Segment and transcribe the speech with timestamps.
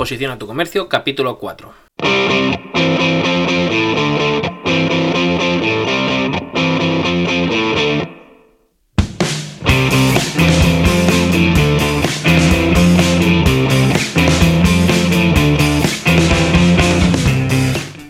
[0.00, 1.74] Posiciona tu comercio, capítulo 4.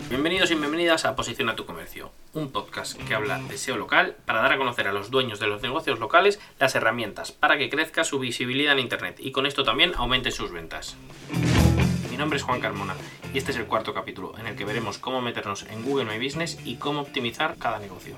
[0.07, 4.39] Bienvenidos y bienvenidas a Posiciona tu comercio, un podcast que habla de SEO local para
[4.41, 8.05] dar a conocer a los dueños de los negocios locales las herramientas para que crezca
[8.05, 10.95] su visibilidad en Internet y con esto también aumente sus ventas.
[12.21, 12.95] Mi nombre es Juan Carmona
[13.33, 16.23] y este es el cuarto capítulo en el que veremos cómo meternos en Google My
[16.23, 18.15] Business y cómo optimizar cada negocio.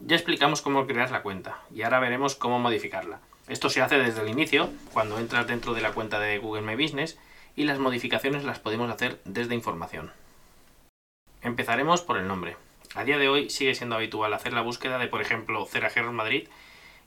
[0.00, 3.20] Ya explicamos cómo crear la cuenta y ahora veremos cómo modificarla.
[3.48, 6.82] Esto se hace desde el inicio, cuando entras dentro de la cuenta de Google My
[6.82, 7.18] Business
[7.54, 10.12] y las modificaciones las podemos hacer desde información.
[11.42, 12.56] Empezaremos por el nombre.
[12.94, 16.48] A día de hoy sigue siendo habitual hacer la búsqueda de, por ejemplo, Cerrajeros Madrid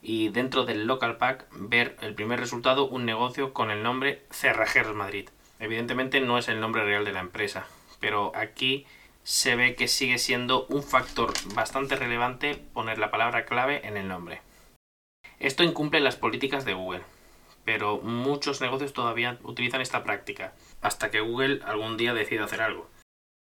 [0.04, 4.96] y dentro del local pack ver el primer resultado un negocio con el nombre Cerrajeros
[4.96, 5.28] Madrid.
[5.60, 7.68] Evidentemente no es el nombre real de la empresa,
[8.00, 8.86] pero aquí
[9.24, 14.08] se ve que sigue siendo un factor bastante relevante poner la palabra clave en el
[14.08, 14.42] nombre.
[15.40, 17.02] Esto incumple las políticas de Google,
[17.64, 22.90] pero muchos negocios todavía utilizan esta práctica, hasta que Google algún día decida hacer algo.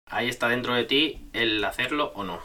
[0.09, 2.41] Ahí está dentro de ti el hacerlo o no.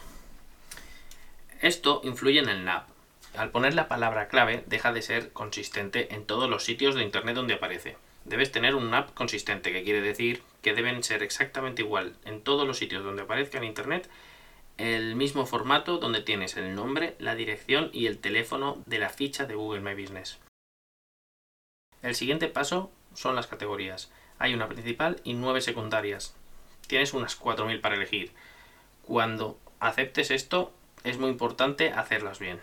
[1.62, 2.88] Esto influye en el NAP.
[3.36, 7.36] Al poner la palabra clave deja de ser consistente en todos los sitios de Internet
[7.36, 7.98] donde aparece.
[8.28, 12.68] Debes tener un NAP consistente, que quiere decir que deben ser exactamente igual en todos
[12.68, 14.10] los sitios donde aparezca en Internet
[14.78, 19.46] el mismo formato donde tienes el nombre, la dirección y el teléfono de la ficha
[19.46, 20.38] de Google My Business.
[22.04, 24.12] El siguiente paso son las categorías.
[24.38, 26.36] Hay una principal y nueve secundarias
[26.88, 28.32] tienes unas 4.000 para elegir.
[29.04, 32.60] Cuando aceptes esto, es muy importante hacerlas bien.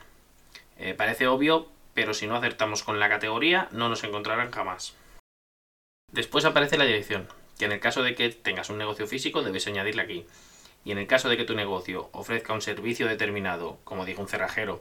[0.78, 4.96] Eh, parece obvio, pero si no acertamos con la categoría, no nos encontrarán jamás.
[6.14, 7.26] Después aparece la dirección,
[7.58, 10.24] que en el caso de que tengas un negocio físico debes añadirla aquí.
[10.84, 14.28] Y en el caso de que tu negocio ofrezca un servicio determinado, como dijo un
[14.28, 14.80] cerrajero,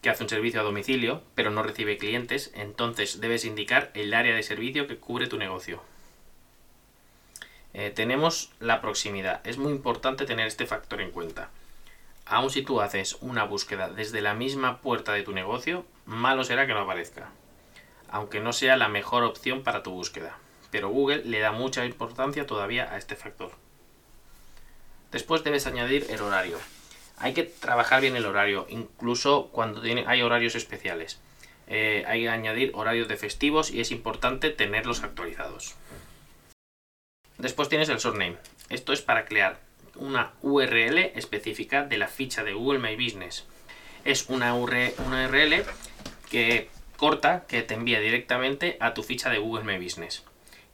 [0.00, 4.34] que hace un servicio a domicilio, pero no recibe clientes, entonces debes indicar el área
[4.34, 5.82] de servicio que cubre tu negocio.
[7.74, 9.46] Eh, tenemos la proximidad.
[9.46, 11.50] Es muy importante tener este factor en cuenta.
[12.24, 16.66] Aun si tú haces una búsqueda desde la misma puerta de tu negocio, malo será
[16.66, 17.28] que no aparezca.
[18.08, 20.38] Aunque no sea la mejor opción para tu búsqueda.
[20.72, 23.52] Pero Google le da mucha importancia todavía a este factor.
[25.12, 26.58] Después debes añadir el horario.
[27.18, 31.20] Hay que trabajar bien el horario, incluso cuando hay horarios especiales.
[31.68, 35.74] Eh, hay que añadir horarios de festivos y es importante tenerlos actualizados.
[37.36, 38.38] Después tienes el surname.
[38.70, 39.60] Esto es para crear
[39.96, 43.44] una URL específica de la ficha de Google My Business.
[44.04, 45.64] Es una URL
[46.30, 50.24] que corta que te envía directamente a tu ficha de Google My Business.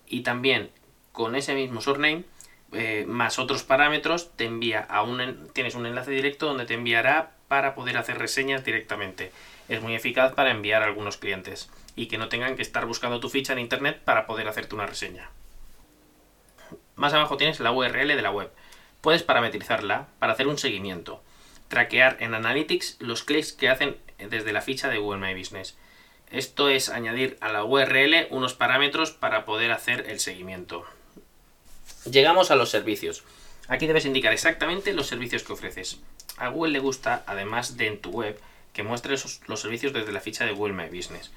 [0.09, 0.71] Y también
[1.13, 2.25] con ese mismo surname
[2.73, 7.33] eh, más otros parámetros te envía a un tienes un enlace directo donde te enviará
[7.49, 9.33] para poder hacer reseñas directamente.
[9.69, 13.21] Es muy eficaz para enviar a algunos clientes y que no tengan que estar buscando
[13.21, 15.31] tu ficha en internet para poder hacerte una reseña.
[16.95, 18.51] Más abajo tienes la URL de la web.
[19.01, 21.23] Puedes parametrizarla para hacer un seguimiento.
[21.69, 25.79] Traquear en Analytics los clics que hacen desde la ficha de Google My Business.
[26.31, 30.85] Esto es añadir a la URL unos parámetros para poder hacer el seguimiento.
[32.11, 33.25] Llegamos a los servicios.
[33.67, 36.01] Aquí debes indicar exactamente los servicios que ofreces.
[36.37, 38.41] A Google le gusta, además de en tu web,
[38.73, 41.33] que muestres los servicios desde la ficha de Google My Business.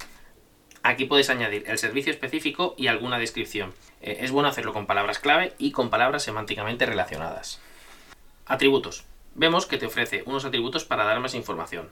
[0.84, 3.74] Aquí puedes añadir el servicio específico y alguna descripción.
[4.02, 7.62] Eh, es bueno hacerlo con palabras clave y con palabras semánticamente relacionadas.
[8.46, 9.06] Atributos.
[9.36, 11.90] Vemos que te ofrece unos atributos para dar más información.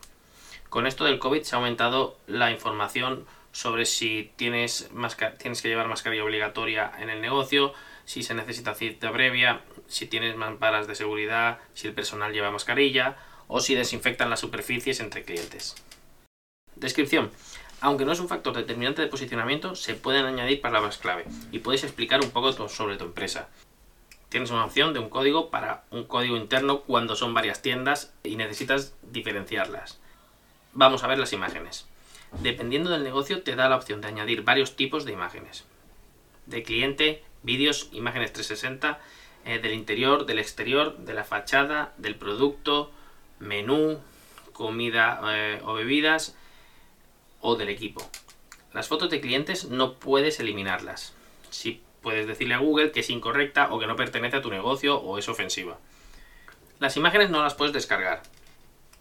[0.70, 4.90] Con esto del COVID se ha aumentado la información sobre si tienes,
[5.24, 7.74] que llevar mascarilla obligatoria en el negocio,
[8.06, 13.18] si se necesita cita previa, si tienes mamparas de seguridad, si el personal lleva mascarilla
[13.48, 15.76] o si desinfectan las superficies entre clientes.
[16.76, 17.32] Descripción.
[17.82, 21.84] Aunque no es un factor determinante de posicionamiento, se pueden añadir palabras clave y puedes
[21.84, 23.50] explicar un poco sobre tu empresa.
[24.28, 28.36] Tienes una opción de un código para un código interno cuando son varias tiendas y
[28.36, 30.00] necesitas diferenciarlas.
[30.80, 31.86] Vamos a ver las imágenes.
[32.42, 35.66] Dependiendo del negocio te da la opción de añadir varios tipos de imágenes.
[36.46, 38.98] De cliente, vídeos, imágenes 360,
[39.44, 42.94] eh, del interior, del exterior, de la fachada, del producto,
[43.40, 44.00] menú,
[44.54, 46.38] comida eh, o bebidas,
[47.42, 48.10] o del equipo.
[48.72, 51.14] Las fotos de clientes no puedes eliminarlas.
[51.50, 54.98] Si puedes decirle a Google que es incorrecta o que no pertenece a tu negocio
[54.98, 55.78] o es ofensiva.
[56.80, 58.22] Las imágenes no las puedes descargar.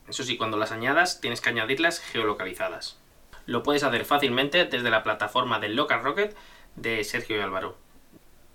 [0.09, 2.99] Eso sí, cuando las añadas tienes que añadirlas geolocalizadas.
[3.47, 6.37] Lo puedes hacer fácilmente desde la plataforma del Local Rocket
[6.77, 7.77] de Sergio y Álvaro.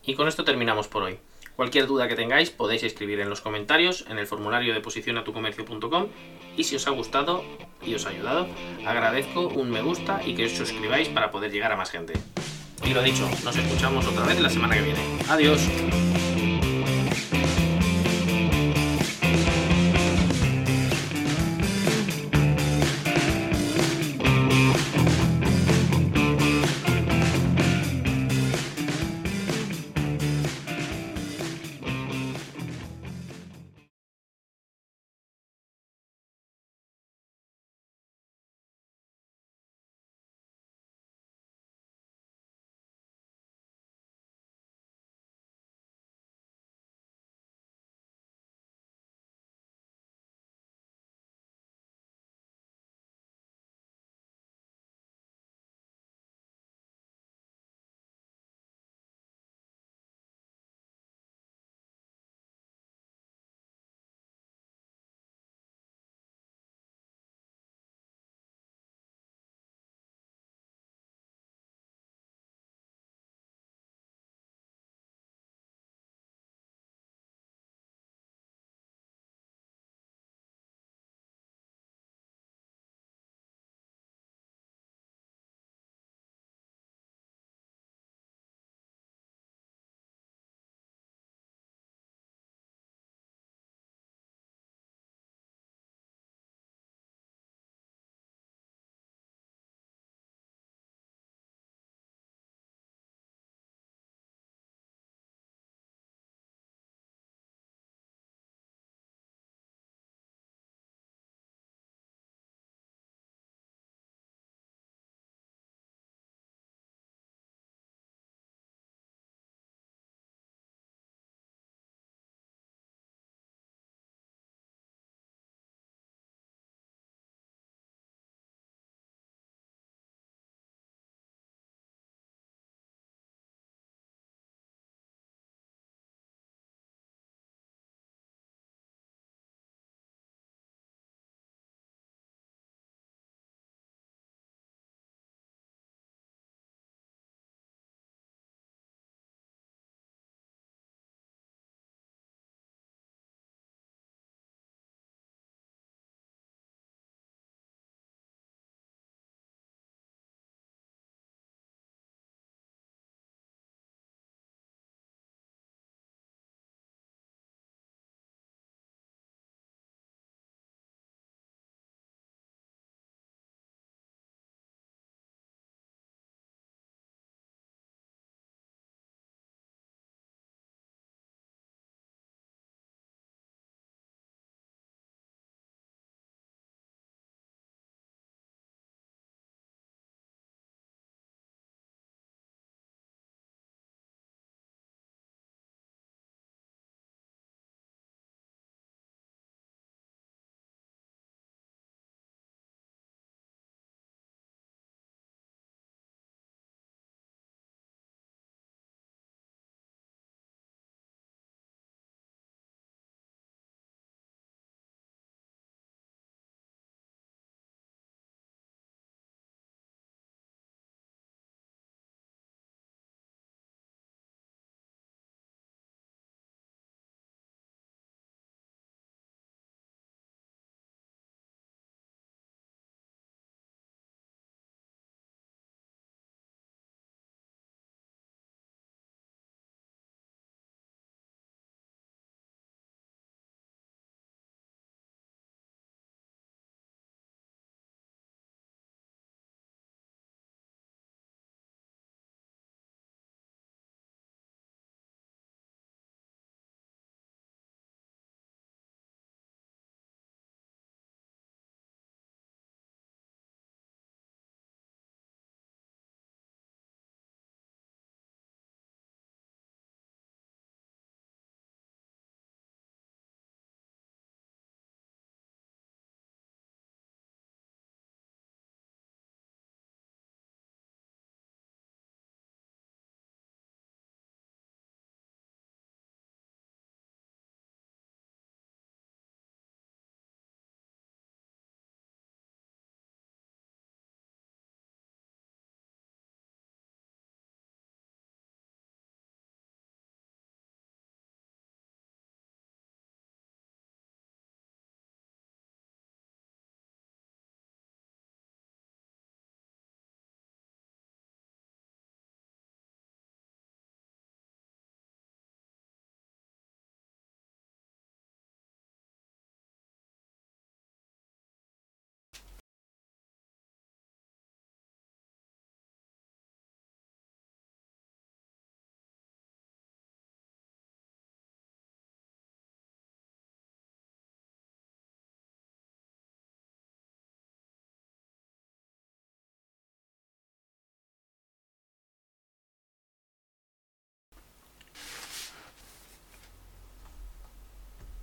[0.03, 1.19] Y con esto terminamos por hoy.
[1.55, 6.07] Cualquier duda que tengáis podéis escribir en los comentarios en el formulario de posicionatucomercio.com
[6.57, 7.43] y si os ha gustado
[7.81, 8.47] y os ha ayudado,
[8.85, 12.13] agradezco un me gusta y que os suscribáis para poder llegar a más gente.
[12.83, 14.99] Y lo dicho, nos escuchamos otra vez la semana que viene.
[15.29, 15.61] Adiós.